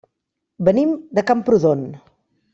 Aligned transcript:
Venim 0.69 0.95
de 1.19 1.25
Camprodon. 1.29 1.87